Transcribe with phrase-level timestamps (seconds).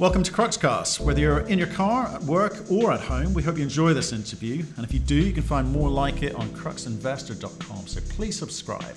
[0.00, 0.98] Welcome to Cruxcast.
[0.98, 4.12] Whether you're in your car, at work, or at home, we hope you enjoy this
[4.12, 4.64] interview.
[4.76, 7.86] And if you do, you can find more like it on cruxinvestor.com.
[7.86, 8.96] So please subscribe.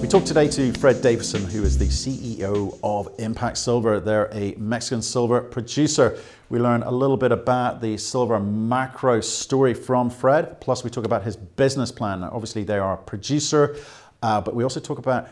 [0.00, 4.00] We talked today to Fred Davidson, who is the CEO of Impact Silver.
[4.00, 6.18] They're a Mexican silver producer.
[6.48, 10.62] We learn a little bit about the silver macro story from Fred.
[10.62, 12.24] Plus, we talk about his business plan.
[12.24, 13.76] Obviously, they are a producer,
[14.22, 15.28] uh, but we also talk about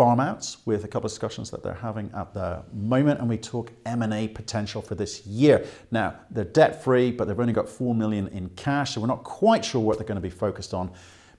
[0.00, 3.36] farm outs with a couple of discussions that they're having at the moment and we
[3.36, 5.66] talk M&A potential for this year.
[5.90, 9.24] Now, they're debt free, but they've only got 4 million in cash, so we're not
[9.24, 10.90] quite sure what they're going to be focused on.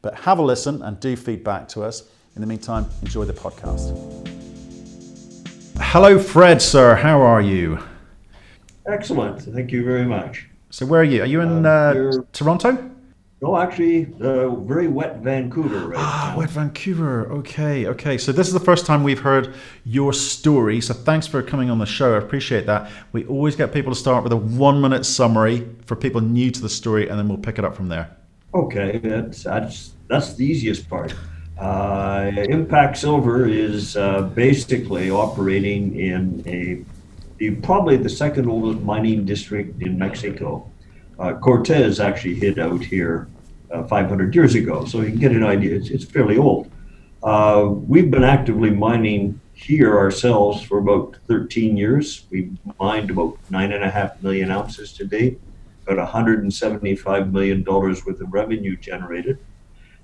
[0.04, 2.04] But have a listen and do feedback to us.
[2.36, 3.98] In the meantime, enjoy the podcast.
[5.80, 6.94] Hello, Fred, sir.
[6.94, 7.80] How are you?
[8.86, 9.42] Excellent.
[9.42, 10.48] Thank you very much.
[10.70, 11.24] So, where are you?
[11.24, 12.92] Are you in uh, uh Toronto?
[13.42, 17.28] No, actually, uh, very wet Vancouver right Ah, wet Vancouver.
[17.32, 18.16] Okay, okay.
[18.20, 20.80] So this is the first time we've heard your story.
[20.80, 22.14] So thanks for coming on the show.
[22.14, 22.92] I appreciate that.
[23.14, 26.70] We always get people to start with a one-minute summary for people new to the
[26.70, 28.16] story, and then we'll pick it up from there.
[28.54, 31.16] Okay, that's that's that's the easiest part.
[31.58, 39.82] Uh, Impact Silver is uh, basically operating in a probably the second oldest mining district
[39.82, 40.71] in Mexico.
[41.22, 43.28] Uh, Cortez actually hit out here
[43.70, 45.76] uh, 500 years ago, so you can get an idea.
[45.76, 46.72] It's, it's fairly old.
[47.22, 52.26] Uh, we've been actively mining here ourselves for about 13 years.
[52.32, 55.40] We've mined about nine and a half million ounces to date,
[55.86, 59.38] about 175 million dollars worth of revenue generated,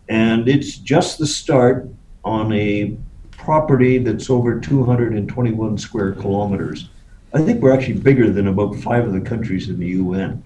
[0.09, 1.89] and it's just the start
[2.23, 2.95] on a
[3.31, 6.89] property that's over 221 square kilometers.
[7.33, 10.43] I think we're actually bigger than about five of the countries in the UN.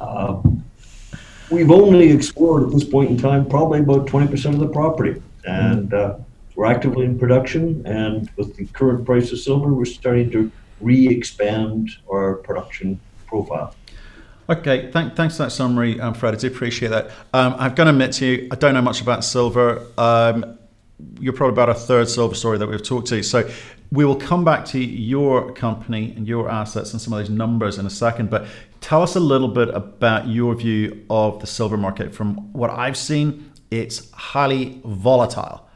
[0.00, 0.40] Uh,
[1.50, 5.22] we've only explored at this point in time probably about 20% of the property.
[5.44, 6.16] And uh,
[6.54, 7.86] we're actively in production.
[7.86, 10.50] And with the current price of silver, we're starting to
[10.80, 13.74] re expand our production profile.
[14.48, 16.34] Okay, thank, thanks for that summary, um, Fred.
[16.34, 17.10] I do appreciate that.
[17.32, 19.86] Um, I've got to admit to you, I don't know much about silver.
[19.96, 20.58] Um,
[21.18, 23.22] you're probably about a third silver story that we've talked to.
[23.22, 23.50] So
[23.94, 27.78] we will come back to your company and your assets and some of those numbers
[27.78, 28.28] in a second.
[28.28, 28.46] But
[28.80, 32.12] tell us a little bit about your view of the silver market.
[32.12, 35.68] From what I've seen, it's highly volatile.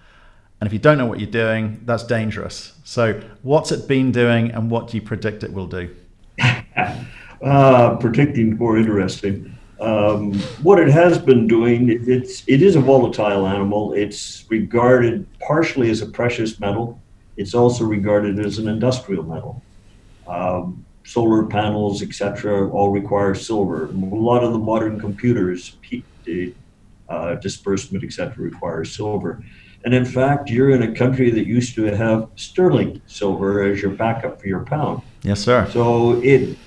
[0.60, 2.72] And if you don't know what you're doing, that's dangerous.
[2.82, 5.94] So, what's it been doing and what do you predict it will do?
[7.42, 9.56] uh, predicting more interesting.
[9.80, 13.92] Um, what it has been doing, it's it is a volatile animal.
[13.92, 17.00] It's regarded partially as a precious metal.
[17.38, 19.62] It's also regarded as an industrial metal.
[20.26, 23.86] Um, solar panels, etc., all require silver.
[23.86, 25.76] A lot of the modern computers,
[27.08, 29.42] uh, disbursement, etc., require silver.
[29.84, 33.92] And in fact, you're in a country that used to have sterling silver as your
[33.92, 35.02] backup for your pound.
[35.22, 35.68] Yes, sir.
[35.72, 36.58] So it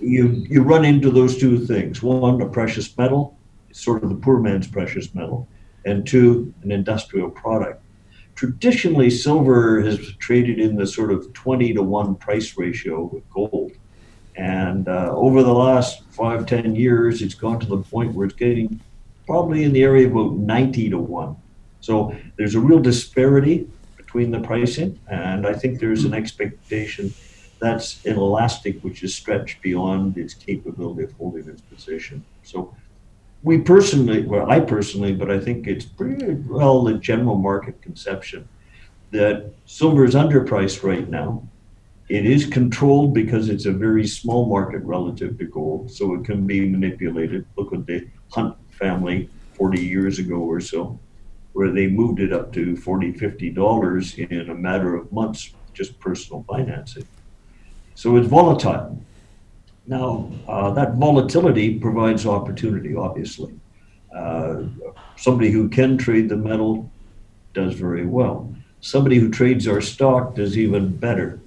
[0.00, 2.02] you you run into those two things.
[2.02, 3.36] One, a precious metal,
[3.70, 5.46] sort of the poor man's precious metal,
[5.84, 7.79] and two, an industrial product.
[8.40, 13.72] Traditionally, silver has traded in the sort of 20 to 1 price ratio with gold.
[14.34, 18.34] And uh, over the last five, 10 years, it's gone to the point where it's
[18.34, 18.80] getting
[19.26, 21.36] probably in the area of about 90 to 1.
[21.82, 23.68] So there's a real disparity
[23.98, 27.12] between the pricing, and I think there's an expectation
[27.58, 32.24] that's inelastic, which is stretched beyond its capability of holding its position.
[32.42, 32.74] So
[33.42, 38.48] we personally, well, I personally, but I think it's pretty well the general market conception
[39.12, 41.42] that silver is underpriced right now.
[42.08, 46.46] It is controlled because it's a very small market relative to gold, so it can
[46.46, 47.46] be manipulated.
[47.56, 50.98] Look at the Hunt family 40 years ago or so,
[51.52, 55.98] where they moved it up to 40, 50 dollars in a matter of months, just
[56.00, 57.06] personal financing.
[57.94, 59.02] So it's volatile.
[59.86, 63.54] Now, uh, that volatility provides opportunity, obviously.
[64.14, 64.64] Uh,
[65.16, 66.90] somebody who can trade the metal
[67.54, 68.54] does very well.
[68.80, 71.40] Somebody who trades our stock does even better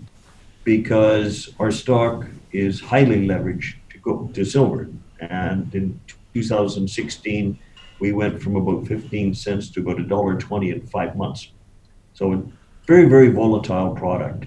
[0.63, 4.89] because our stock is highly leveraged to go to silver.
[5.19, 5.99] And in
[6.33, 7.57] 2016,
[7.99, 11.51] we went from about 15 cents to about $1.20 in five months.
[12.13, 12.43] So, a
[12.85, 14.45] very, very volatile product.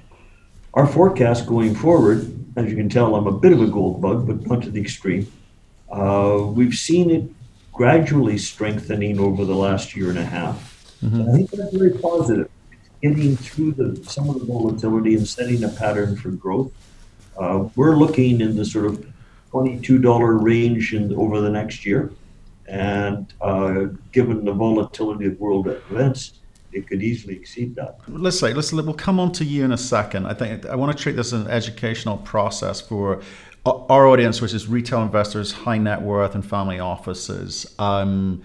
[0.75, 4.27] Our forecast going forward, as you can tell, I'm a bit of a gold bug,
[4.27, 5.31] but not to the extreme.
[5.91, 7.31] Uh, we've seen it
[7.73, 10.97] gradually strengthening over the last year and a half.
[11.05, 11.29] Mm-hmm.
[11.29, 12.51] I think that's very positive.
[13.03, 16.73] getting through the, some of the volatility and setting a pattern for growth.
[17.39, 19.07] Uh, we're looking in the sort of
[19.53, 22.11] $22 range in, over the next year.
[22.67, 26.41] And uh, given the volatility of world events,
[26.77, 27.99] it could easily exceed that.
[28.07, 30.27] Let's say, let's we'll come on to you in a second.
[30.27, 33.23] I think I want to treat this as an educational process for
[33.65, 37.75] our audience, which is retail investors, high net worth, and family offices.
[37.79, 38.43] Um,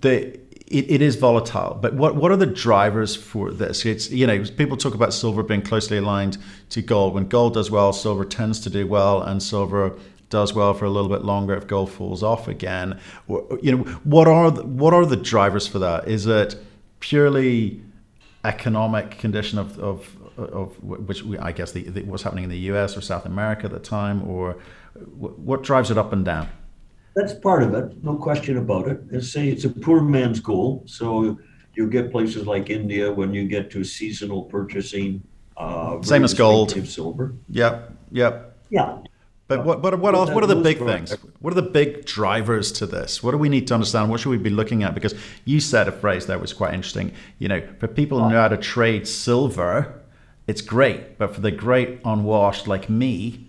[0.00, 0.38] the
[0.68, 3.86] it, it is volatile, but what, what are the drivers for this?
[3.86, 6.38] It's you know people talk about silver being closely aligned
[6.70, 7.14] to gold.
[7.14, 9.96] When gold does well, silver tends to do well, and silver
[10.28, 12.98] does well for a little bit longer if gold falls off again.
[13.28, 16.08] You know what are the, what are the drivers for that?
[16.08, 16.56] Is it
[17.00, 17.82] purely
[18.44, 22.58] economic condition of, of, of which we, I guess the, the, what's happening in the
[22.70, 22.96] U.S.
[22.96, 24.56] or South America at the time, or
[24.94, 26.48] what drives it up and down?
[27.14, 29.00] That's part of it, no question about it.
[29.10, 30.88] Let's say it's a poor man's gold.
[30.88, 31.38] So
[31.74, 35.22] you get places like India when you get to seasonal purchasing.
[35.56, 36.70] Uh, Same as gold.
[36.86, 37.34] Silver.
[37.48, 37.92] Yep.
[38.12, 38.58] Yep.
[38.70, 38.98] Yeah.
[39.48, 40.30] But what, what, what else?
[40.30, 41.12] What are the big things?
[41.38, 43.22] What are the big drivers to this?
[43.22, 44.10] What do we need to understand?
[44.10, 44.92] What should we be looking at?
[44.92, 45.14] Because
[45.44, 47.12] you said a phrase that was quite interesting.
[47.38, 50.02] You know, for people who know how to trade silver,
[50.48, 51.16] it's great.
[51.16, 53.46] But for the great unwashed like me,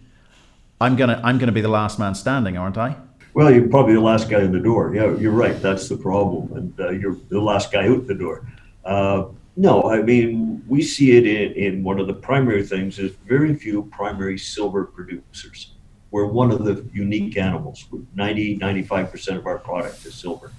[0.80, 2.96] I'm gonna I'm gonna be the last man standing, aren't I?
[3.34, 4.94] Well, you're probably the last guy in the door.
[4.94, 5.60] Yeah, you're right.
[5.60, 8.48] That's the problem, and uh, you're the last guy out the door.
[8.86, 13.14] Uh, no, I mean we see it in, in one of the primary things is
[13.28, 15.74] very few primary silver producers.
[16.18, 17.86] We're one of the unique animals.
[18.16, 20.52] 90, 95% of our product is silver.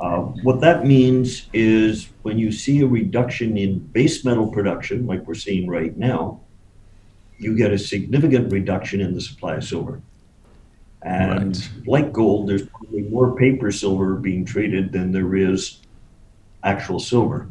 [0.00, 5.24] Uh, what that means is when you see a reduction in base metal production, like
[5.24, 6.40] we're seeing right now,
[7.38, 10.02] you get a significant reduction in the supply of silver.
[11.02, 11.86] And right.
[11.86, 15.78] like gold, there's probably more paper silver being traded than there is
[16.64, 17.46] actual silver.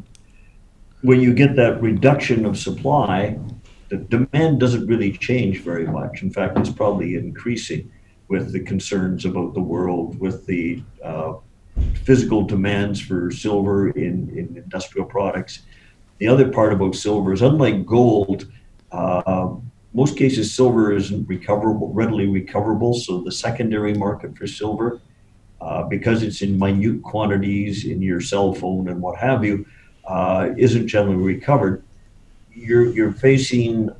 [1.00, 3.38] When you get that reduction of supply,
[3.88, 6.22] the demand doesn't really change very much.
[6.22, 7.90] In fact, it's probably increasing
[8.28, 11.34] with the concerns about the world, with the uh,
[12.04, 15.62] physical demands for silver in, in industrial products.
[16.18, 18.46] The other part about silver is unlike gold,
[18.90, 19.54] uh,
[19.96, 22.92] most cases, silver isn't recoverable, readily recoverable.
[22.92, 25.00] So the secondary market for silver,
[25.58, 29.64] uh, because it's in minute quantities in your cell phone and what have you,
[30.06, 31.82] uh, isn't generally recovered.
[32.56, 33.90] You're you're facing,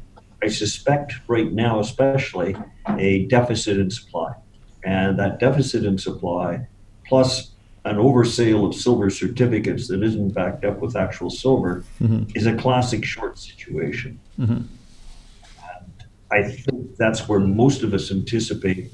[0.42, 2.56] I suspect, right now especially,
[2.98, 4.32] a deficit in supply,
[4.84, 6.66] and that deficit in supply,
[7.06, 7.50] plus
[7.84, 12.24] an oversale of silver certificates that isn't backed up with actual silver, mm-hmm.
[12.34, 14.18] is a classic short situation.
[14.38, 14.62] Mm-hmm.
[16.32, 18.90] I think that's where most of us anticipate.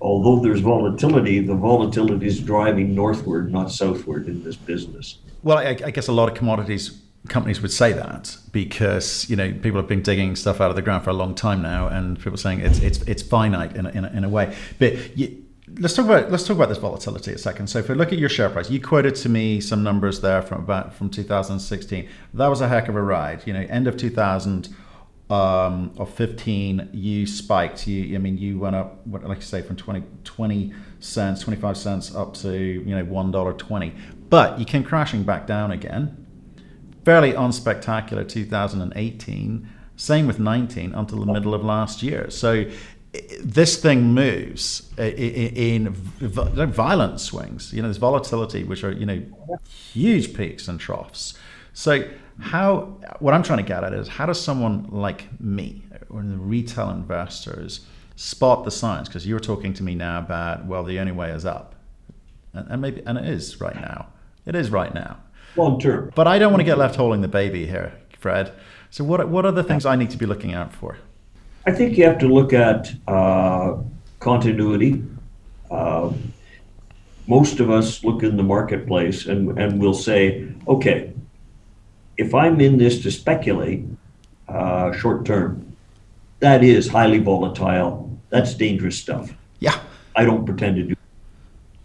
[0.00, 5.18] Although there's volatility, the volatility is driving northward, not southward in this business.
[5.42, 9.52] Well, I, I guess a lot of commodities companies would say that because you know
[9.52, 12.16] people have been digging stuff out of the ground for a long time now, and
[12.16, 14.54] people are saying it's it's it's finite in a, in a, in a way.
[14.78, 15.44] But you,
[15.78, 17.68] let's talk about let's talk about this volatility a second.
[17.68, 20.42] So if we look at your share price, you quoted to me some numbers there
[20.42, 22.08] from about from 2016.
[22.34, 23.46] That was a heck of a ride.
[23.46, 24.74] You know, end of 2000
[25.30, 27.86] um, of 15, you spiked.
[27.86, 31.76] You, I mean, you went up, what, like you say, from 20, 20 cents, 25
[31.76, 33.94] cents up to, you know, $1.20.
[34.28, 36.19] But you came crashing back down again.
[37.04, 39.68] Fairly unspectacular 2018.
[39.96, 42.30] Same with 19 until the middle of last year.
[42.30, 42.64] So
[43.42, 47.72] this thing moves in violent swings.
[47.72, 49.22] You know, there's volatility, which are, you know,
[49.68, 51.34] huge peaks and troughs.
[51.72, 52.08] So
[52.40, 56.36] how what I'm trying to get at is how does someone like me or the
[56.36, 57.80] retail investors
[58.16, 59.08] spot the signs?
[59.08, 61.74] Because you were talking to me now about well, the only way is up,
[62.52, 64.08] and maybe and it is right now.
[64.46, 65.18] It is right now.
[65.56, 66.12] Long term.
[66.14, 68.52] But I don't want to get left holding the baby here, Fred.
[68.90, 70.98] So what what are the things I need to be looking out for?
[71.66, 73.76] I think you have to look at uh,
[74.18, 75.02] continuity.
[75.70, 76.12] Uh,
[77.26, 81.12] most of us look in the marketplace and, and we'll say, okay,
[82.16, 83.84] if I'm in this to speculate
[84.48, 85.76] uh, short term,
[86.40, 88.18] that is highly volatile.
[88.30, 89.32] That's dangerous stuff.
[89.60, 89.78] Yeah.
[90.16, 90.96] I don't pretend to do.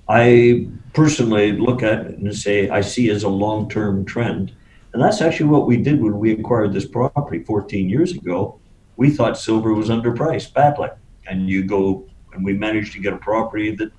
[0.08, 4.54] I personally look at it and say I see as a long term trend.
[4.94, 8.58] And that's actually what we did when we acquired this property 14 years ago.
[8.96, 10.90] We thought silver was underpriced badly.
[11.28, 13.92] And you go, and we managed to get a property that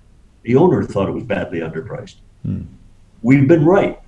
[0.43, 2.17] the owner thought it was badly underpriced.
[2.43, 2.63] Hmm.
[3.21, 4.01] We've been right.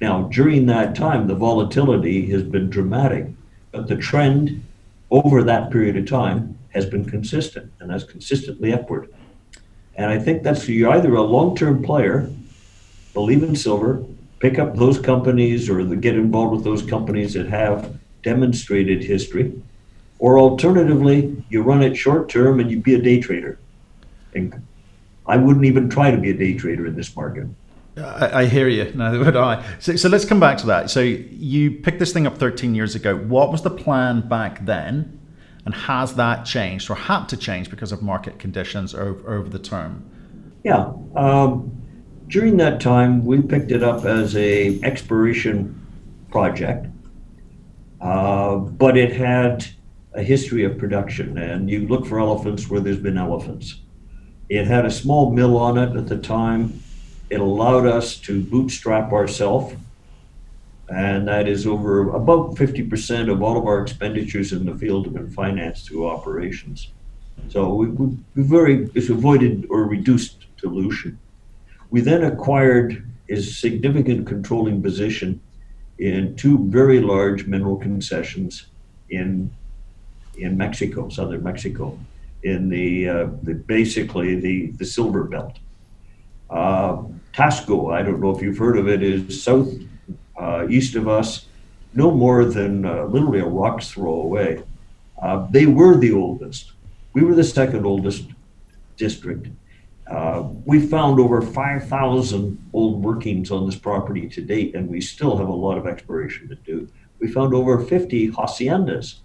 [0.00, 3.26] Now, during that time, the volatility has been dramatic,
[3.70, 4.64] but the trend
[5.10, 9.12] over that period of time has been consistent and that's consistently upward.
[9.96, 12.30] And I think that's you're either a long term player,
[13.12, 14.04] believe in silver,
[14.38, 19.52] pick up those companies or get involved with those companies that have demonstrated history,
[20.18, 23.58] or alternatively, you run it short term and you be a day trader.
[24.34, 24.66] And
[25.26, 27.46] I wouldn't even try to be a day trader in this market.
[27.96, 28.84] I, I, hear you.
[28.94, 29.64] Neither would I.
[29.78, 30.90] So, so let's come back to that.
[30.90, 33.16] So you picked this thing up 13 years ago.
[33.16, 35.19] What was the plan back then?
[35.64, 39.58] And has that changed or had to change because of market conditions over, over the
[39.58, 40.10] term?
[40.64, 40.92] Yeah.
[41.14, 41.70] Um,
[42.28, 45.76] during that time, we picked it up as a exploration
[46.30, 46.86] project,
[48.00, 49.66] uh, but it had
[50.14, 51.36] a history of production.
[51.38, 53.80] And you look for elephants where there's been elephants.
[54.48, 56.82] It had a small mill on it at the time
[57.30, 59.74] it allowed us to bootstrap ourselves,
[60.90, 65.14] and that is over about 50% of all of our expenditures in the field have
[65.14, 66.88] been financed through operations.
[67.48, 71.18] So we, we, very it's avoided or reduced dilution.
[71.90, 75.40] We then acquired a significant controlling position
[75.98, 78.66] in two very large mineral concessions
[79.10, 79.50] in
[80.36, 81.98] in Mexico, southern Mexico,
[82.44, 85.58] in the, uh, the basically the the silver belt.
[86.48, 89.68] Uh, Taxco, I don't know if you've heard of it, is south
[90.40, 91.46] uh, east of us,
[91.94, 94.62] no more than uh, literally a rock's throw away.
[95.20, 96.72] Uh, they were the oldest.
[97.12, 98.24] We were the second oldest
[98.96, 99.48] district.
[100.06, 105.36] Uh, we found over 5,000 old workings on this property to date, and we still
[105.36, 106.88] have a lot of exploration to do.
[107.20, 109.16] We found over 50 haciendas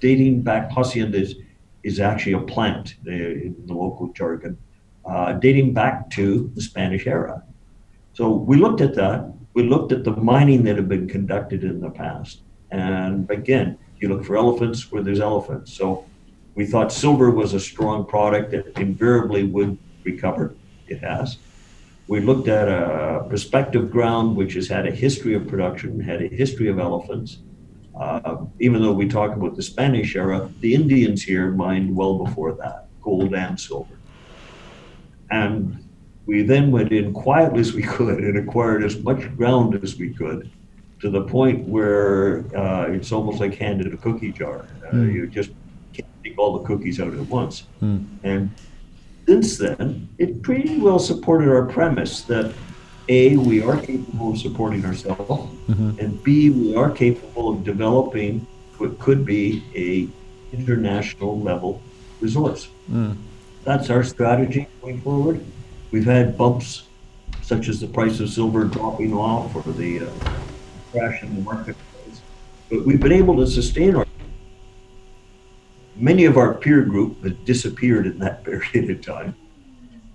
[0.00, 0.70] dating back.
[0.70, 1.34] Haciendas
[1.82, 4.56] is actually a plant in the local jargon
[5.06, 7.42] uh, dating back to the Spanish era.
[8.14, 9.32] So we looked at that.
[9.54, 12.40] We looked at the mining that had been conducted in the past.
[12.70, 15.72] And again, you look for elephants where there's elephants.
[15.72, 16.04] So
[16.54, 20.54] we thought silver was a strong product that invariably would recover.
[20.88, 21.38] It has.
[22.06, 26.28] We looked at a prospective ground which has had a history of production, had a
[26.28, 27.38] history of elephants.
[27.98, 32.52] Uh, even though we talk about the Spanish era, the Indians here mined well before
[32.54, 33.96] that, gold and silver.
[35.30, 35.83] And
[36.26, 40.12] we then went in quietly as we could and acquired as much ground as we
[40.12, 40.50] could
[41.00, 44.66] to the point where uh, it's almost like handed a cookie jar.
[44.86, 45.12] Uh, mm.
[45.12, 45.50] You just
[45.92, 47.64] can't take all the cookies out at once.
[47.82, 48.06] Mm.
[48.22, 48.50] And
[49.26, 52.54] since then, it pretty well supported our premise that
[53.08, 55.98] A, we are capable of supporting ourselves, mm-hmm.
[55.98, 58.46] and B, we are capable of developing
[58.78, 60.08] what could be a
[60.56, 61.82] international level
[62.20, 62.68] resource.
[62.90, 63.16] Mm.
[63.64, 65.44] That's our strategy going forward.
[65.94, 66.88] We've had bumps
[67.42, 70.10] such as the price of silver dropping off or the uh,
[70.90, 72.20] crash in the marketplace,
[72.68, 74.04] but we've been able to sustain our.
[75.94, 79.36] Many of our peer group had disappeared in that period of time,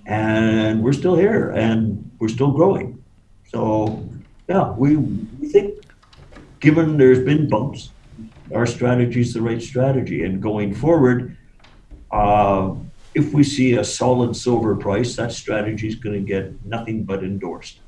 [0.06, 3.02] and we're still here and we're still growing.
[3.48, 4.06] So,
[4.50, 5.76] yeah, we, we think,
[6.60, 7.92] given there's been bumps,
[8.54, 11.38] our strategy is the right strategy, and going forward.
[12.12, 12.76] Uh,
[13.20, 17.24] if we see a solid silver price, that strategy is going to get nothing but
[17.24, 17.80] endorsed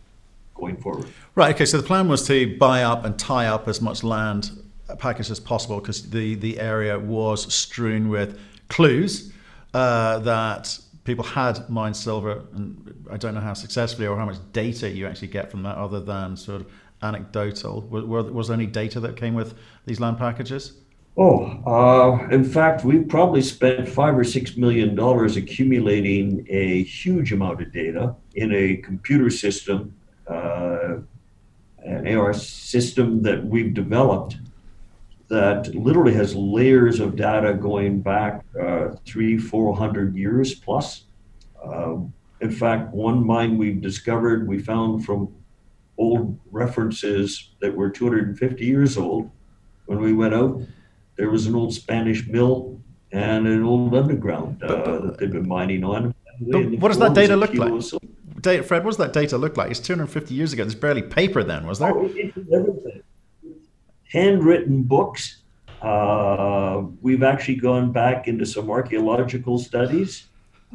[0.53, 1.07] going forward.
[1.35, 1.55] Right.
[1.55, 1.65] Okay.
[1.65, 4.51] So the plan was to buy up and tie up as much land
[4.99, 9.31] package as possible because the the area was strewn with clues
[9.73, 14.37] uh, that people had mined silver, and I don't know how successfully or how much
[14.53, 16.71] data you actually get from that, other than sort of
[17.01, 17.81] anecdotal.
[17.81, 20.73] Was, was there any data that came with these land packages?
[21.17, 27.33] Oh, uh, in fact, we probably spent five or six million dollars accumulating a huge
[27.33, 29.93] amount of data in a computer system,
[30.27, 30.95] uh,
[31.83, 34.37] an AR system that we've developed
[35.27, 41.03] that literally has layers of data going back uh, three, four hundred years plus.
[41.61, 45.33] Um, in fact, one mine we've discovered, we found from
[45.97, 49.29] old references that were 250 years old
[49.85, 50.59] when we went out
[51.21, 55.83] there was an old Spanish mill and an old underground uh, that they've been mining
[55.83, 56.15] on.
[56.79, 57.71] what does that data look like?
[58.41, 59.69] Data, Fred, what does that data look like?
[59.69, 60.63] It's 250 years ago.
[60.63, 61.95] There's barely paper then, was there?
[61.95, 62.05] Oh,
[62.51, 63.03] everything.
[64.11, 65.43] Handwritten books.
[65.79, 70.23] Uh, we've actually gone back into some archaeological studies.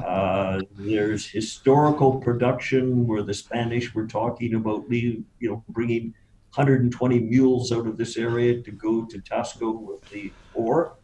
[0.00, 6.15] Uh, there's historical production where the Spanish were talking about, you know, bringing
[6.56, 10.96] 120 mules out of this area to go to Taxco with the ore.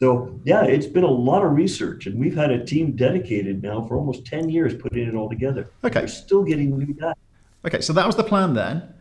[0.00, 3.86] So yeah, it's been a lot of research, and we've had a team dedicated now
[3.86, 5.70] for almost 10 years putting it all together.
[5.84, 7.14] Okay, we're still getting new data.
[7.64, 8.92] Okay, so that was the plan then.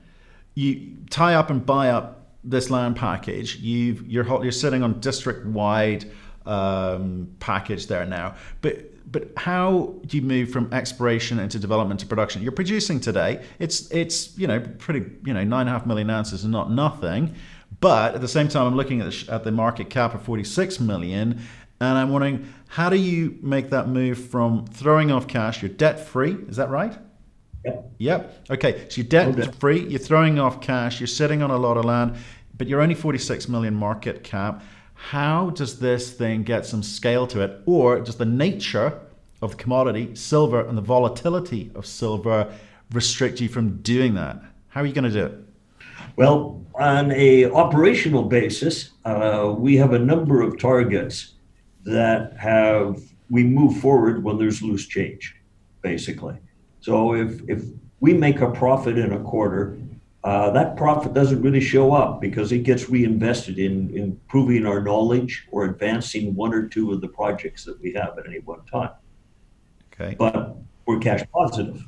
[0.54, 3.58] You tie up and buy up this land package.
[3.58, 6.06] You've you're you're sitting on district wide
[6.46, 12.06] um, package there now, but but how do you move from exploration into development to
[12.06, 12.42] production?
[12.42, 13.44] You're producing today.
[13.60, 16.72] It's it's you know pretty you know nine and a half million ounces is not
[16.72, 17.36] nothing,
[17.80, 20.80] but at the same time I'm looking at the, at the market cap of 46
[20.80, 21.42] million,
[21.80, 25.62] and I'm wondering how do you make that move from throwing off cash?
[25.62, 26.98] You're debt free, is that right?
[27.66, 27.94] Yep.
[27.98, 28.48] Yep.
[28.52, 28.86] Okay.
[28.90, 29.52] So you're debt okay.
[29.60, 29.88] free.
[29.88, 31.00] You're throwing off cash.
[31.00, 32.16] You're sitting on a lot of land,
[32.58, 34.64] but you're only 46 million market cap.
[35.10, 39.00] How does this thing get some scale to it, or does the nature
[39.42, 42.54] of the commodity, silver, and the volatility of silver
[42.94, 44.42] restrict you from doing that?
[44.70, 45.38] How are you going to do it?
[46.16, 51.34] Well, on a operational basis, uh, we have a number of targets
[51.84, 55.36] that have we move forward when there's loose change,
[55.82, 56.38] basically.
[56.80, 57.64] So if if
[58.00, 59.78] we make a profit in a quarter,
[60.24, 65.48] uh, that profit doesn't really show up because it gets reinvested in improving our knowledge
[65.52, 68.92] or advancing one or two of the projects that we have at any one time.
[69.94, 70.16] Okay.
[70.18, 71.84] But we're cash positive.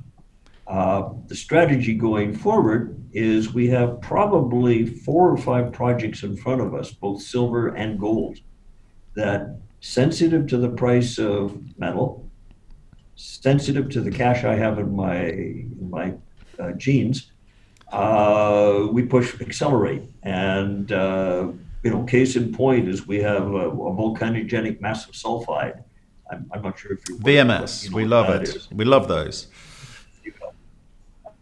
[0.65, 6.61] Uh, the strategy going forward is we have probably four or five projects in front
[6.61, 8.39] of us, both silver and gold,
[9.15, 12.27] that sensitive to the price of metal,
[13.15, 16.13] sensitive to the cash I have in my in my
[16.57, 17.32] uh, jeans,
[17.93, 20.03] uh, we push accelerate.
[20.23, 21.51] And uh,
[21.83, 25.83] you know, case in point is we have a, a volcanogenic massive sulfide.
[26.31, 27.83] I'm, I'm, not sure if you VMS.
[27.83, 28.43] You know we love it.
[28.43, 28.71] Is.
[28.71, 29.47] We love those.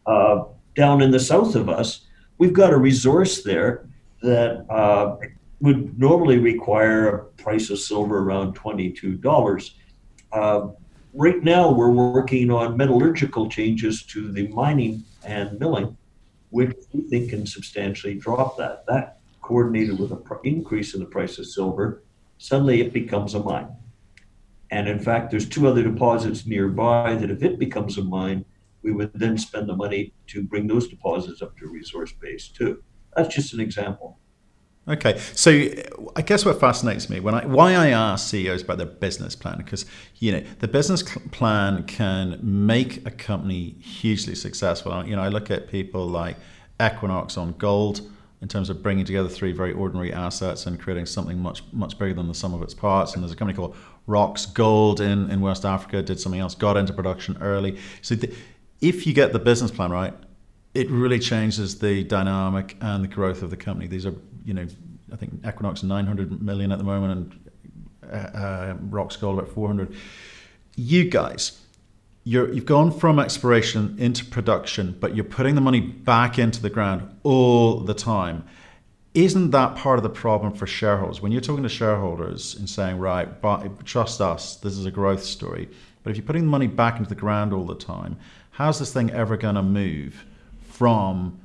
[0.06, 0.44] Uh,
[0.76, 3.88] down in the south of us, we've got a resource there
[4.22, 5.18] that uh,
[5.62, 9.72] would normally require a price of silver around $22.
[10.34, 10.68] Uh,
[11.14, 15.96] right now, we're working on metallurgical changes to the mining and milling,
[16.52, 18.86] which we think can substantially drop that.
[18.88, 22.04] That coordinated with an increase in the price of silver,
[22.38, 23.70] suddenly it becomes a mine.
[24.70, 28.46] And in fact, there's two other deposits nearby that if it becomes a mine,
[28.84, 32.82] we would then spend the money to bring those deposits up to resource base too.
[33.16, 34.18] That's just an example.
[34.88, 35.52] Okay, so
[36.16, 39.58] I guess what fascinates me when I why I ask CEOs about their business plan
[39.58, 39.86] because
[40.16, 45.06] you know the business plan can make a company hugely successful.
[45.06, 46.36] You know, I look at people like
[46.82, 48.02] Equinox on gold
[48.42, 52.16] in terms of bringing together three very ordinary assets and creating something much much bigger
[52.16, 53.14] than the sum of its parts.
[53.14, 53.76] And there's a company called
[54.08, 57.78] Roxgold in, in West Africa did something else, got into production early.
[58.02, 58.34] So the,
[58.82, 60.14] if you get the business plan right,
[60.74, 63.88] it really changes the dynamic and the growth of the company.
[63.88, 64.68] These are you know,
[65.12, 67.52] I think Equinox 900 million at the moment and
[68.12, 69.96] uh, uh, Roxgold about 400.
[70.76, 71.62] You guys,
[72.24, 76.70] you're, you've gone from exploration into production, but you're putting the money back into the
[76.70, 78.46] ground all the time.
[79.14, 81.22] Isn't that part of the problem for shareholders?
[81.22, 85.24] When you're talking to shareholders and saying, right, but trust us, this is a growth
[85.24, 85.70] story.
[86.04, 88.18] But if you're putting the money back into the ground all the time,
[88.52, 90.26] how's this thing ever going to move
[90.62, 91.40] from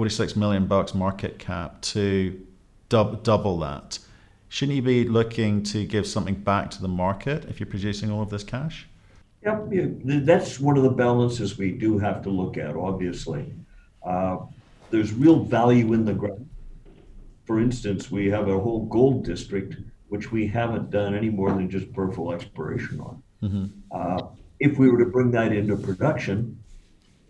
[0.00, 2.40] 46 million bucks market cap to
[2.88, 3.98] dub, double that.
[4.48, 8.22] Shouldn't you be looking to give something back to the market if you're producing all
[8.22, 8.86] of this cash?
[9.44, 9.84] Yep, yeah,
[10.22, 13.52] that's one of the balances we do have to look at, obviously.
[14.02, 14.38] Uh,
[14.90, 16.48] there's real value in the ground.
[17.44, 19.76] For instance, we have a whole gold district,
[20.08, 23.22] which we haven't done any more than just peripheral exploration on.
[23.42, 23.66] Mm-hmm.
[23.92, 24.28] Uh,
[24.60, 26.58] if we were to bring that into production,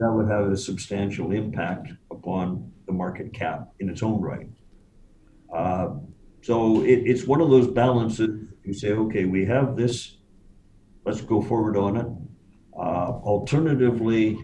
[0.01, 4.49] that would have a substantial impact upon the market cap in its own right.
[5.55, 5.91] Uh,
[6.43, 8.49] so it, it's one of those balances.
[8.65, 10.17] You say, okay, we have this,
[11.05, 12.07] let's go forward on it.
[12.75, 14.39] Uh, alternatively,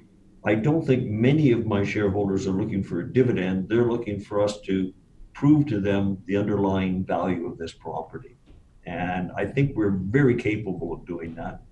[0.45, 3.69] I don't think many of my shareholders are looking for a dividend.
[3.69, 4.93] They're looking for us to
[5.33, 8.37] prove to them the underlying value of this property.
[8.85, 11.63] And I think we're very capable of doing that.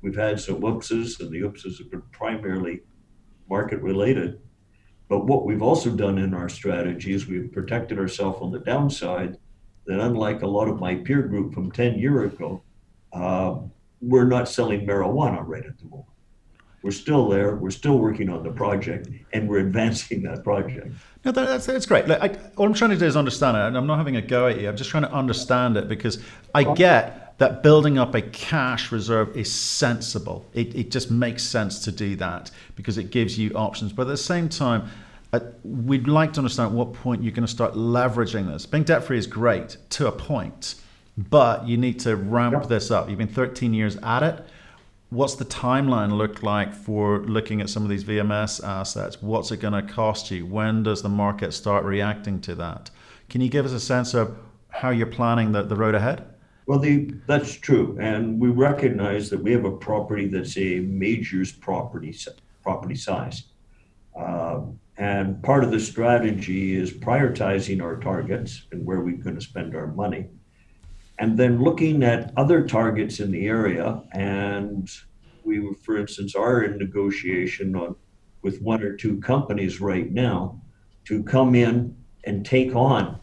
[0.00, 2.80] We've had some oopses, and the oopses have been primarily
[3.48, 4.40] market related.
[5.08, 9.36] But what we've also done in our strategy is we've protected ourselves on the downside
[9.86, 12.62] that unlike a lot of my peer group from 10 years ago,
[13.12, 13.56] uh,
[14.00, 16.08] we're not selling marijuana right at the moment.
[16.82, 17.56] We're still there.
[17.56, 20.92] We're still working on the project, and we're advancing that project.
[21.24, 22.06] No, that's, that's great.
[22.06, 24.22] Like, I, all I'm trying to do is understand it, and I'm not having a
[24.22, 24.68] go at you.
[24.68, 26.22] I'm just trying to understand it because
[26.54, 30.46] I get that building up a cash reserve is sensible.
[30.54, 33.92] It, it just makes sense to do that because it gives you options.
[33.92, 34.88] But at the same time,
[35.32, 38.66] uh, we'd like to understand at what point you're going to start leveraging this.
[38.66, 40.76] Being debt free is great to a point,
[41.16, 43.08] but you need to ramp this up.
[43.08, 44.46] You've been 13 years at it.
[45.10, 49.20] What's the timeline look like for looking at some of these VMS assets?
[49.22, 50.46] What's it going to cost you?
[50.46, 52.90] When does the market start reacting to that?
[53.28, 54.36] Can you give us a sense of
[54.68, 56.33] how you're planning the, the road ahead?
[56.66, 61.52] Well, the, that's true, and we recognize that we have a property that's a majors
[61.52, 62.16] property
[62.62, 63.44] property size,
[64.18, 64.62] uh,
[64.96, 69.76] and part of the strategy is prioritizing our targets and where we're going to spend
[69.76, 70.26] our money,
[71.18, 74.88] and then looking at other targets in the area and
[75.44, 77.94] we, for instance, are in negotiation on
[78.40, 80.58] with one or two companies right now
[81.04, 83.18] to come in and take on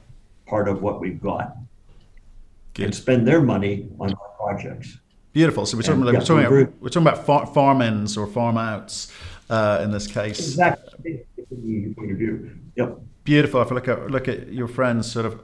[0.45, 1.55] part of what we've got
[2.73, 2.85] Good.
[2.85, 4.97] and spend their money on our projects.
[5.33, 5.65] Beautiful.
[5.65, 8.27] So we're talking, and, yeah, we're, talking about, we're talking about far, farm ins or
[8.27, 9.11] farm outs
[9.49, 10.39] uh, in this case.
[10.39, 11.23] Exactly.
[12.75, 12.99] Yep.
[13.23, 13.61] Beautiful.
[13.61, 15.41] If I look at look at your friends, sort of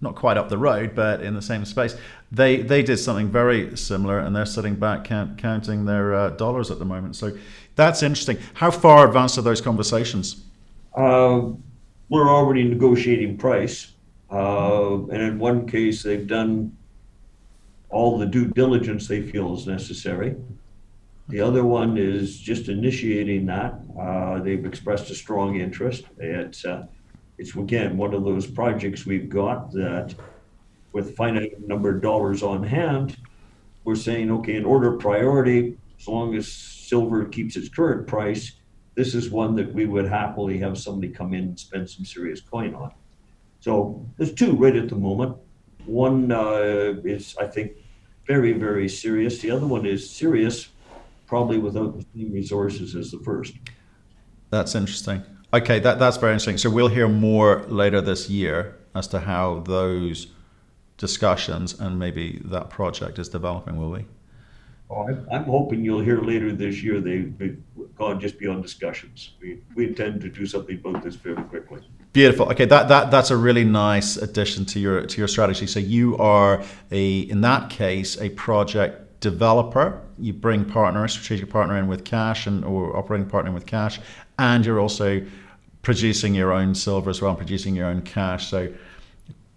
[0.00, 1.96] not quite up the road, but in the same space,
[2.32, 6.70] they they did something very similar, and they're sitting back count, counting their uh, dollars
[6.70, 7.16] at the moment.
[7.16, 7.36] So
[7.76, 8.38] that's interesting.
[8.54, 10.44] How far advanced are those conversations?
[10.94, 11.50] Uh,
[12.08, 13.92] we're already negotiating price,
[14.30, 16.76] uh, and in one case, they've done
[17.90, 20.36] all the due diligence they feel is necessary.
[21.28, 23.80] The other one is just initiating that.
[23.98, 26.04] Uh, they've expressed a strong interest.
[26.18, 26.86] It's uh,
[27.36, 30.14] it's again one of those projects we've got that,
[30.92, 33.16] with finite number of dollars on hand,
[33.84, 38.52] we're saying okay, in order of priority, as long as silver keeps its current price,
[38.94, 42.40] this is one that we would happily have somebody come in and spend some serious
[42.40, 42.92] coin on.
[43.68, 45.36] So there's two right at the moment.
[45.84, 47.72] One uh, is, I think,
[48.26, 49.40] very, very serious.
[49.40, 50.68] The other one is serious,
[51.26, 53.52] probably without the same resources as the first.
[54.48, 55.22] That's interesting.
[55.52, 56.56] Okay, that, that's very interesting.
[56.56, 60.28] So we'll hear more later this year as to how those
[60.96, 64.06] discussions and maybe that project is developing, will we?
[64.88, 69.32] Oh, I'm hoping you'll hear later this year they, have gone just beyond discussions.
[69.42, 71.82] We, we intend to do something about this fairly quickly.
[72.12, 72.50] Beautiful.
[72.50, 75.66] Okay, that, that that's a really nice addition to your to your strategy.
[75.66, 80.00] So you are a in that case a project developer.
[80.18, 84.00] You bring partner, strategic partner in with cash and or operating partner in with cash,
[84.38, 85.22] and you're also
[85.82, 88.48] producing your own silver as well, producing your own cash.
[88.48, 88.72] So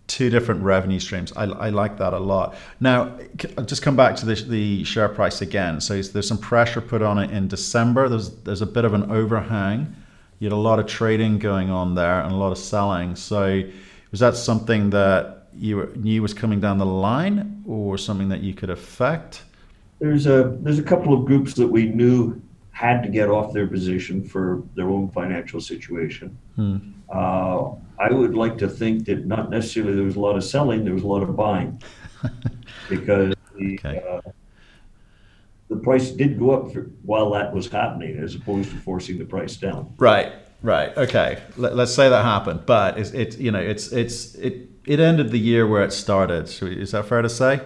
[0.07, 1.31] two different revenue streams.
[1.37, 2.55] I, I like that a lot.
[2.81, 3.17] Now,
[3.57, 5.79] I'll just come back to the, the share price again.
[5.79, 8.09] So there's some pressure put on it in December.
[8.09, 9.95] There's there's a bit of an overhang
[10.41, 13.15] you had a lot of trading going on there and a lot of selling.
[13.15, 13.61] So
[14.09, 18.55] was that something that you knew was coming down the line, or something that you
[18.55, 19.43] could affect?
[19.99, 23.67] There's a there's a couple of groups that we knew had to get off their
[23.67, 26.35] position for their own financial situation.
[26.55, 26.77] Hmm.
[27.13, 30.83] Uh, I would like to think that not necessarily there was a lot of selling,
[30.83, 31.79] there was a lot of buying,
[32.89, 34.01] because the okay.
[34.09, 34.21] uh,
[35.71, 39.23] the price did go up for, while that was happening, as opposed to forcing the
[39.23, 39.93] price down.
[39.97, 41.41] Right, right, okay.
[41.55, 45.31] Let, us say that happened, but it's, it, you know, it's it's it it ended
[45.31, 46.49] the year where it started.
[46.61, 47.61] Is that fair to say?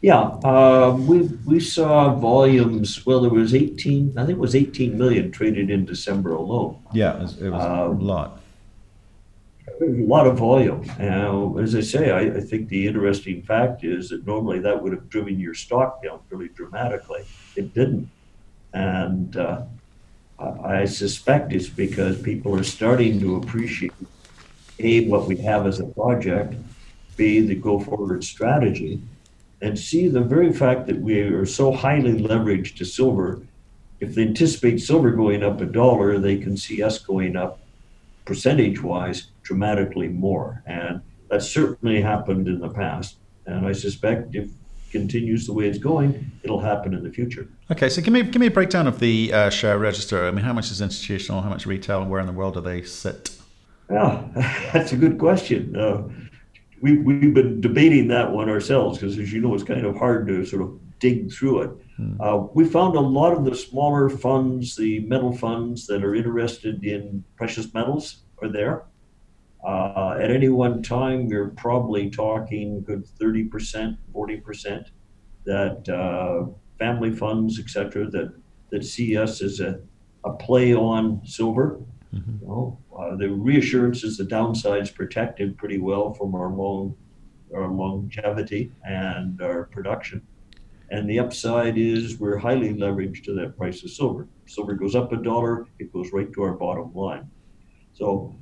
[0.00, 3.04] Yeah, uh, we we saw volumes.
[3.04, 4.14] Well, there was eighteen.
[4.16, 6.78] I think it was eighteen million traded in December alone.
[6.92, 8.37] Yeah, it was, it was uh, a lot
[9.80, 10.84] a lot of volume.
[10.98, 14.92] Now, as I say, I, I, think the interesting fact is that normally that would
[14.92, 17.24] have driven your stock down really dramatically.
[17.56, 18.10] It didn't.
[18.72, 19.62] And uh,
[20.38, 23.92] I suspect it's because people are starting to appreciate
[24.80, 26.54] A, what we have as a project,
[27.16, 29.00] B, the go forward strategy,
[29.60, 33.40] and C, the very fact that we are so highly leveraged to silver.
[33.98, 37.58] If they anticipate silver going up a dollar, they can see us going up
[38.24, 40.62] percentage wise dramatically more.
[40.66, 43.16] And that certainly happened in the past.
[43.46, 44.50] And I suspect if
[44.90, 47.48] continues the way it's going, it'll happen in the future.
[47.70, 50.26] Okay, so give me give me a breakdown of the uh, share register.
[50.26, 52.60] I mean, how much is institutional, how much retail, and where in the world do
[52.60, 53.30] they sit?
[53.90, 54.24] Yeah,
[54.72, 55.74] that's a good question.
[55.76, 56.08] Uh,
[56.80, 60.28] we, we've been debating that one ourselves because, as you know, it's kind of hard
[60.28, 61.70] to sort of dig through it.
[61.96, 62.20] Hmm.
[62.20, 66.84] Uh, we found a lot of the smaller funds, the metal funds that are interested
[66.84, 68.84] in precious metals, are there.
[69.66, 74.84] Uh, at any one time, you're probably talking good 30%, 40%
[75.44, 76.46] that uh,
[76.78, 78.34] family funds, et cetera, that,
[78.70, 79.80] that see us as a,
[80.24, 81.80] a play on silver.
[82.14, 82.42] Mm-hmm.
[82.42, 86.96] You know, uh, the reassurance is the downside's protected pretty well from our long
[87.54, 90.22] our longevity and our production.
[90.90, 94.26] And the upside is we're highly leveraged to that price of silver.
[94.46, 97.30] Silver goes up a dollar, it goes right to our bottom line.
[97.92, 98.34] So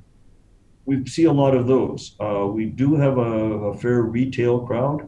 [0.87, 2.15] we see a lot of those.
[2.19, 3.33] Uh, we do have a,
[3.71, 5.01] a fair retail crowd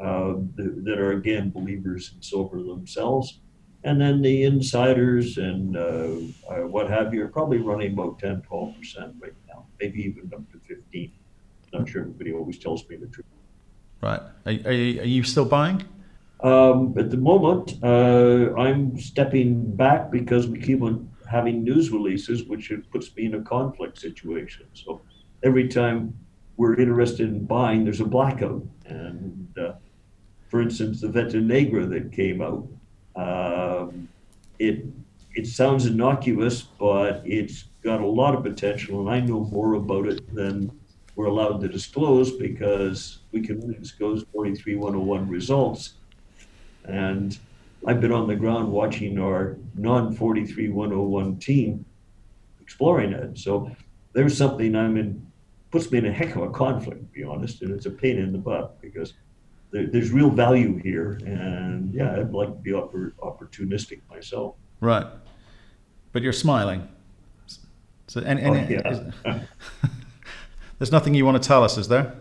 [0.00, 3.40] uh, that, that, are again believers in silver themselves,
[3.84, 5.80] and then the insiders and uh,
[6.50, 10.30] uh what have you are probably running about 10, 12 percent right now, maybe even
[10.34, 11.12] up to 15.
[11.74, 13.26] I'm not sure everybody always tells me the truth.
[14.00, 14.20] Right.
[14.46, 15.84] Are, are, you, are you still buying?
[16.40, 22.44] Um, at the moment, uh, I'm stepping back because we keep on having news releases,
[22.44, 24.64] which puts me in a conflict situation.
[24.72, 25.02] So
[25.42, 26.14] every time
[26.56, 28.64] we're interested in buying, there's a blackout.
[28.86, 29.72] And uh,
[30.48, 32.68] for instance, the Veta Negra that came out,
[33.16, 34.08] um,
[34.58, 34.84] it
[35.34, 40.08] it sounds innocuous, but it's got a lot of potential, and I know more about
[40.08, 40.72] it than
[41.14, 45.94] we're allowed to disclose because we can only disclose 43101 results.
[46.84, 47.38] And
[47.86, 51.84] I've been on the ground watching our non 43101 team
[52.60, 53.38] exploring it.
[53.38, 53.70] So
[54.12, 55.26] there's something I'm in,
[55.70, 58.18] puts me in a heck of a conflict, to be honest, and it's a pain
[58.18, 59.14] in the butt because
[59.70, 61.18] there, there's real value here.
[61.24, 64.54] And yeah, I'd like to be oppor- opportunistic myself.
[64.80, 65.06] Right.
[66.12, 66.88] But you're smiling.
[68.06, 68.88] So, and, and oh, yeah.
[68.88, 69.00] is,
[70.78, 72.14] there's nothing you want to tell us, is there?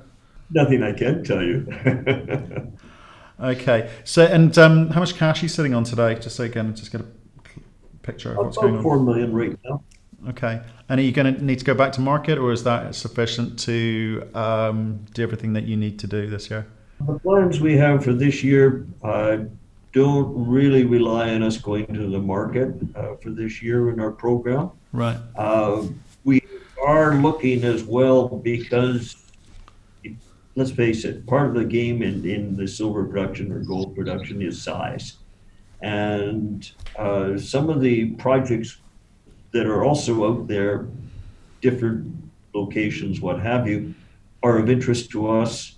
[0.49, 1.67] Nothing I can tell you.
[3.39, 3.89] okay.
[4.03, 6.15] So, and um, how much cash are you sitting on today?
[6.15, 7.05] Just so again, just get a
[8.01, 8.83] picture of what's going on.
[8.83, 9.83] Four million right now.
[10.29, 10.61] Okay.
[10.89, 13.59] And are you going to need to go back to market, or is that sufficient
[13.59, 16.65] to um, do everything that you need to do this year?
[17.05, 19.37] The plans we have for this year uh,
[19.93, 24.11] don't really rely on us going to the market uh, for this year in our
[24.11, 24.71] program.
[24.91, 25.17] Right.
[25.35, 25.83] Uh,
[26.23, 26.41] we
[26.85, 29.15] are looking as well because,
[30.55, 34.41] let's face it, part of the game in, in the silver production or gold production
[34.41, 35.17] is size.
[35.81, 38.77] And uh, some of the projects
[39.51, 40.87] that are also out there,
[41.61, 42.13] different
[42.53, 43.93] locations, what have you,
[44.43, 45.75] are of interest to us.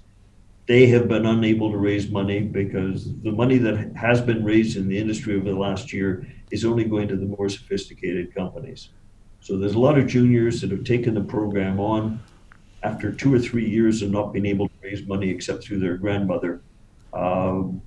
[0.68, 4.88] They have been unable to raise money because the money that has been raised in
[4.88, 8.90] the industry over the last year is only going to the more sophisticated companies.
[9.42, 12.22] So there's a lot of juniors that have taken the program on
[12.84, 15.98] after two or three years of not being able to raise money except through their
[15.98, 16.62] grandmother.
[17.14, 17.82] Um,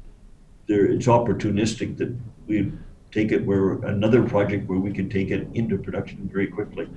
[0.69, 2.15] it's opportunistic that
[2.47, 2.73] we
[3.13, 6.89] take it where another project where we can take it into production very quickly.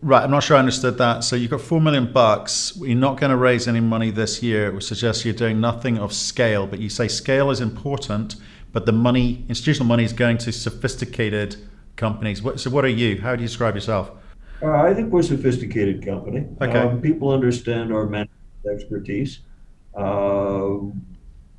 [0.00, 1.24] Right, I'm not sure I understood that.
[1.24, 2.72] So you've got four million bucks.
[2.76, 6.12] You're not going to raise any money this year, which suggests you're doing nothing of
[6.12, 6.68] scale.
[6.68, 8.36] But you say scale is important,
[8.72, 11.56] but the money, institutional money, is going to sophisticated
[11.96, 12.40] companies.
[12.62, 13.20] so what are you?
[13.20, 14.12] How do you describe yourself?
[14.62, 16.46] Uh, I think we're a sophisticated company.
[16.60, 16.78] Okay.
[16.78, 18.30] Um, people understand our management
[18.72, 19.40] expertise.
[19.96, 20.78] Uh,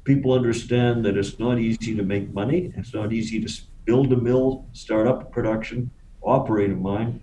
[0.04, 2.72] people understand that it's not easy to make money.
[2.76, 5.90] It's not easy to build a mill, start up production,
[6.22, 7.22] operate a mine.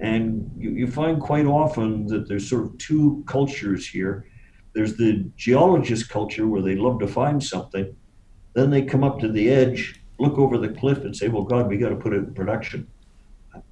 [0.00, 4.26] And you, you find quite often that there's sort of two cultures here.
[4.72, 7.94] There's the geologist culture where they love to find something.
[8.54, 11.68] Then they come up to the edge, look over the cliff, and say, well, God,
[11.68, 12.86] we got to put it in production.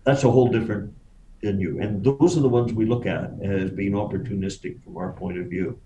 [0.04, 0.94] That's a whole different
[1.42, 1.80] venue.
[1.80, 5.46] And those are the ones we look at as being opportunistic from our point of
[5.46, 5.80] view.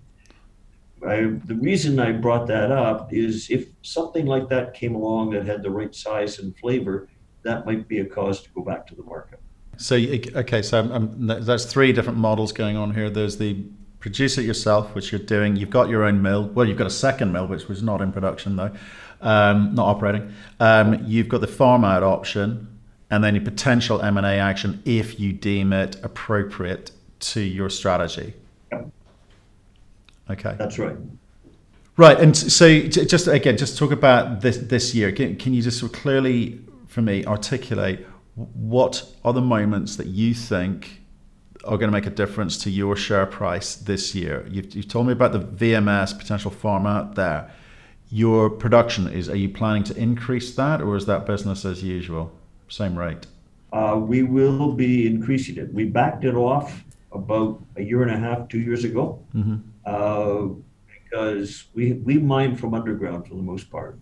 [1.07, 5.45] I, the reason I brought that up is if something like that came along that
[5.47, 7.09] had the right size and flavor,
[7.43, 9.40] that might be a cause to go back to the market.
[9.77, 13.11] So, okay, so I'm, I'm, there's three different models going on here.
[13.11, 13.64] There's the
[13.99, 15.57] produce it yourself, which you're doing.
[15.57, 16.49] You've got your own mill.
[16.49, 18.71] Well, you've got a second mill, which was not in production though,
[19.21, 20.33] um, not operating.
[20.61, 22.69] Um, you've got the farm out option,
[23.11, 26.90] and then a potential M and A action if you deem it appropriate
[27.21, 28.35] to your strategy.
[30.31, 30.55] Okay.
[30.59, 30.97] That's right.
[31.97, 35.13] Right, and so just again, just talk about this this year.
[35.13, 40.09] Can, can you just sort of clearly, for me, articulate what are the moments that
[40.09, 41.03] you think
[41.65, 44.47] are going to make a difference to your share price this year?
[44.51, 47.51] You've, you've told me about the VMS potential farm out there.
[48.11, 49.29] Your production is.
[49.29, 52.33] Are you planning to increase that, or is that business as usual,
[52.69, 53.27] same rate?
[53.73, 55.73] Uh, we will be increasing it.
[55.73, 59.25] We backed it off about a year and a half, two years ago.
[59.35, 60.49] Mm-hmm uh,
[60.87, 63.99] because we, we mine from underground for the most part.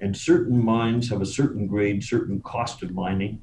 [0.00, 3.40] And certain mines have a certain grade, certain cost of mining.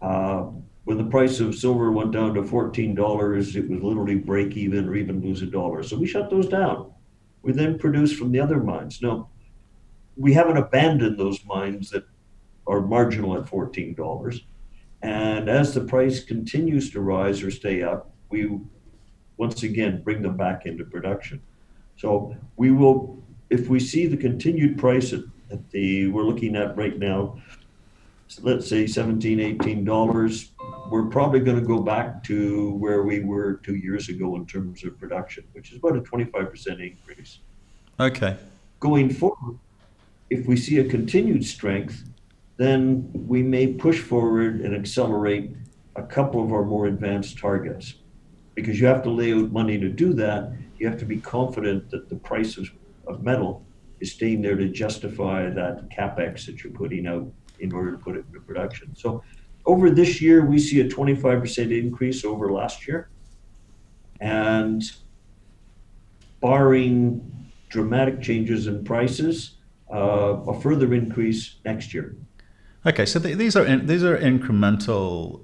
[0.00, 0.46] Uh,
[0.84, 4.96] when the price of silver went down to $14, it was literally break even or
[4.96, 5.82] even lose a dollar.
[5.82, 6.92] So we shut those down.
[7.42, 9.00] We then produce from the other mines.
[9.00, 9.30] Now,
[10.16, 12.04] we haven't abandoned those mines that
[12.66, 14.40] are marginal at $14.
[15.02, 18.58] And as the price continues to rise or stay up, we
[19.42, 21.42] once again bring them back into production.
[21.96, 23.18] So we will,
[23.50, 27.42] if we see the continued price at, at the we're looking at right now,
[28.40, 30.52] let's say 17 18 dollars
[30.90, 34.84] we're probably going to go back to where we were two years ago in terms
[34.84, 37.40] of production which is about a 25% increase.
[38.00, 38.36] Okay.
[38.80, 39.58] Going forward
[40.30, 42.04] if we see a continued strength
[42.56, 45.50] then we may push forward and accelerate
[45.96, 47.96] a couple of our more advanced targets
[48.54, 50.52] because you have to lay out money to do that.
[50.78, 52.70] You have to be confident that the price of,
[53.06, 53.64] of metal
[54.00, 58.16] is staying there to justify that capex that you're putting out in order to put
[58.16, 58.94] it into production.
[58.96, 59.22] So
[59.64, 63.08] over this year, we see a 25% increase over last year.
[64.20, 64.82] And
[66.40, 69.56] barring dramatic changes in prices,
[69.92, 72.16] uh, a further increase next year.
[72.84, 75.40] Okay, so th- these are in, these are incremental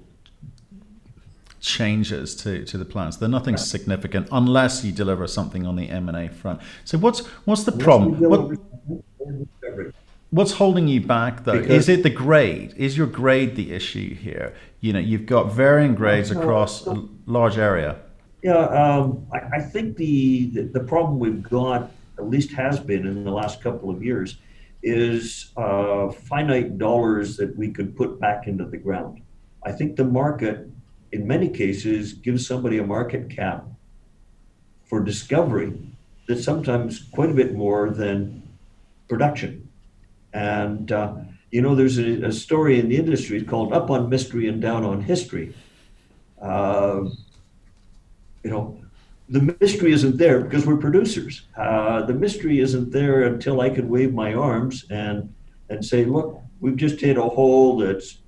[1.59, 3.17] changes to, to the plans.
[3.17, 3.59] They're nothing right.
[3.59, 6.61] significant unless you deliver something on the M and A front.
[6.85, 8.19] So what's what's the problem?
[8.19, 8.57] What,
[10.31, 11.59] what's holding you back though?
[11.59, 12.73] Because is it the grade?
[12.77, 14.53] Is your grade the issue here?
[14.79, 17.97] You know, you've got varying grades across a large area.
[18.41, 23.05] Yeah, um, I, I, think the, the, the problem we've got, at least has been
[23.05, 24.37] in the last couple of years,
[24.81, 29.21] is uh, finite dollars that we could put back into the ground.
[29.65, 30.69] I think the market
[31.11, 33.65] in many cases gives somebody a market cap
[34.85, 35.73] for discovery
[36.27, 38.41] that's sometimes quite a bit more than
[39.07, 39.67] production.
[40.33, 41.15] And, uh,
[41.51, 44.85] you know, there's a, a, story in the industry called Up on Mystery and Down
[44.85, 45.55] on History.
[46.39, 47.05] Uh,
[48.43, 48.79] you know,
[49.29, 51.43] the mystery isn't there because we're producers.
[51.57, 55.33] Uh, the mystery isn't there until I can wave my arms and,
[55.69, 58.19] and say, look, we've just hit a hole that's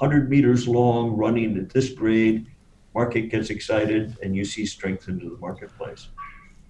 [0.00, 2.46] 100 meters long, running at this grade,
[2.94, 6.08] market gets excited, and you see strength into the marketplace.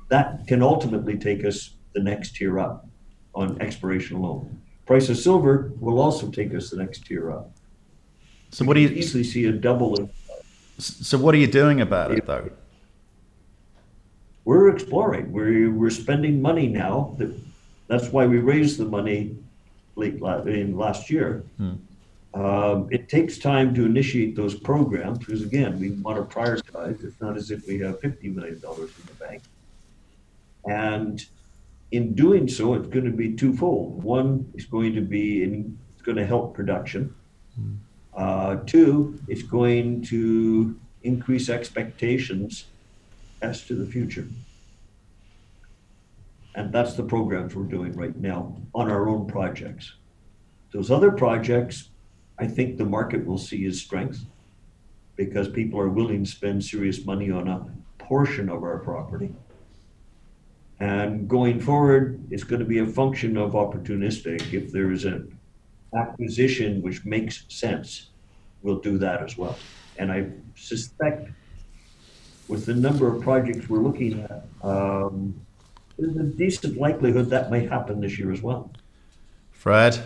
[0.09, 2.89] That can ultimately take us the next tier up
[3.33, 4.61] on exploration alone.
[4.85, 7.53] Price of silver will also take us the next tier up.
[8.51, 9.95] So, what do you easily see a double?
[9.95, 10.11] In,
[10.79, 12.51] so, what are you doing about it, though?
[14.45, 15.31] We're exploring.
[15.31, 17.17] We're we're spending money now.
[17.87, 19.37] That's why we raised the money
[19.95, 21.45] late in last year.
[21.59, 21.75] Hmm
[22.35, 27.03] um, it takes time to initiate those programs because, again, we want to prioritize.
[27.03, 29.43] It's not as if we have $50 million in the bank.
[30.67, 31.25] And
[31.91, 34.03] in doing so, it's going to be twofold.
[34.03, 37.15] One is going to be in, it's going to help production.
[38.15, 42.67] Uh, two, it's going to increase expectations
[43.43, 44.29] as to the future.
[46.55, 49.95] And that's the programs we're doing right now on our own projects.
[50.73, 51.90] Those other projects,
[52.41, 54.25] I think the market will see his strength
[55.15, 57.67] because people are willing to spend serious money on a
[57.99, 59.35] portion of our property.
[60.81, 64.55] And going forward, it's going to be a function of opportunistic.
[64.55, 65.39] If there is an
[65.95, 68.09] acquisition which makes sense,
[68.63, 69.59] we'll do that as well.
[69.99, 71.29] And I suspect
[72.49, 75.39] with the number of projects we're looking at, um,
[75.99, 78.73] there's a decent likelihood that may happen this year as well.
[79.51, 80.03] Fred,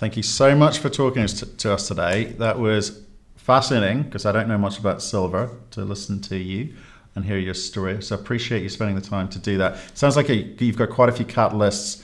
[0.00, 2.32] Thank you so much for talking to us today.
[2.38, 3.02] That was
[3.36, 6.74] fascinating because I don't know much about silver to listen to you
[7.14, 8.02] and hear your story.
[8.02, 9.76] So I appreciate you spending the time to do that.
[9.92, 12.02] Sounds like a, you've got quite a few catalysts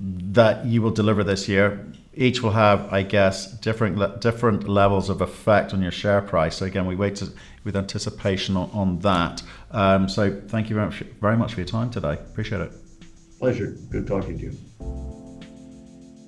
[0.00, 1.84] that you will deliver this year.
[2.14, 6.56] Each will have, I guess, different different levels of effect on your share price.
[6.56, 7.30] So again, we wait to,
[7.62, 9.42] with anticipation on, on that.
[9.70, 12.14] Um, so thank you very much, very much for your time today.
[12.14, 12.72] Appreciate it.
[13.38, 13.76] Pleasure.
[13.90, 15.07] Good talking to you.